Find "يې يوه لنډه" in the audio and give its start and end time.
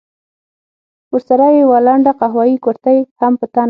1.53-2.11